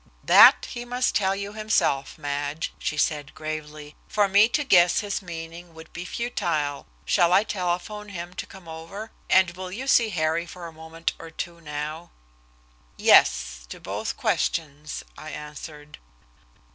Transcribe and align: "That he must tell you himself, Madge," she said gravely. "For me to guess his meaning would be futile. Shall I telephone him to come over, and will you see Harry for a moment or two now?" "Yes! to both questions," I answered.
"That 0.23 0.65
he 0.71 0.83
must 0.83 1.13
tell 1.13 1.35
you 1.35 1.53
himself, 1.53 2.17
Madge," 2.17 2.73
she 2.79 2.97
said 2.97 3.35
gravely. 3.35 3.93
"For 4.07 4.27
me 4.27 4.49
to 4.49 4.63
guess 4.63 5.01
his 5.01 5.21
meaning 5.21 5.75
would 5.75 5.93
be 5.93 6.05
futile. 6.05 6.87
Shall 7.05 7.31
I 7.31 7.43
telephone 7.43 8.09
him 8.09 8.33
to 8.33 8.47
come 8.47 8.67
over, 8.67 9.11
and 9.29 9.51
will 9.51 9.71
you 9.71 9.85
see 9.85 10.09
Harry 10.09 10.47
for 10.47 10.65
a 10.65 10.73
moment 10.73 11.13
or 11.19 11.29
two 11.29 11.61
now?" 11.61 12.09
"Yes! 12.97 13.67
to 13.69 13.79
both 13.79 14.17
questions," 14.17 15.03
I 15.19 15.29
answered. 15.29 15.99